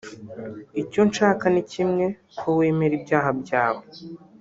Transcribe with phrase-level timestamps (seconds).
[0.81, 2.05] Icyo nshaka ni kimwe
[2.37, 3.83] ko wemera ibyaha byawe